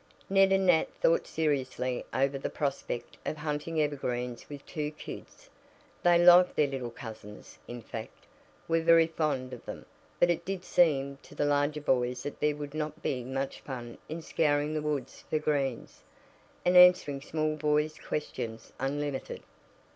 Ned 0.31 0.51
and 0.51 0.65
Nat 0.65 0.91
thought 0.99 1.27
seriously 1.27 2.03
over 2.11 2.39
the 2.39 2.49
prospect 2.49 3.17
of 3.23 3.37
hunting 3.37 3.79
evergreens 3.79 4.49
with 4.49 4.65
two 4.65 4.89
"kids." 4.89 5.47
They 6.01 6.17
liked 6.17 6.55
their 6.55 6.65
little 6.65 6.89
cousins 6.89 7.59
in 7.67 7.83
fact, 7.83 8.25
were 8.67 8.81
very 8.81 9.05
fond 9.05 9.53
of 9.53 9.63
them 9.63 9.85
but 10.19 10.31
it 10.31 10.43
did 10.43 10.65
seem 10.65 11.17
to 11.21 11.35
the 11.35 11.45
larger 11.45 11.81
boys 11.81 12.23
that 12.23 12.39
there 12.39 12.55
would 12.55 12.73
not 12.73 13.03
be 13.03 13.23
much 13.23 13.59
fun 13.59 13.99
in 14.09 14.23
scouring 14.23 14.73
the 14.73 14.81
woods 14.81 15.23
for 15.29 15.37
greens, 15.37 16.01
and 16.65 16.75
answering 16.75 17.21
small 17.21 17.55
boys' 17.55 17.99
questions, 17.99 18.73
unlimited. 18.79 19.43